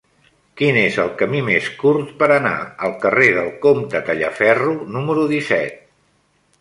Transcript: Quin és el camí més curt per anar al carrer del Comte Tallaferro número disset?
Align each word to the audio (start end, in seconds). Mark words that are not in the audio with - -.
Quin 0.59 0.77
és 0.83 0.95
el 1.03 1.11
camí 1.19 1.41
més 1.49 1.67
curt 1.83 2.09
per 2.23 2.29
anar 2.37 2.55
al 2.87 2.95
carrer 3.05 3.29
del 3.37 3.51
Comte 3.67 4.01
Tallaferro 4.09 4.75
número 4.97 5.27
disset? 5.35 5.83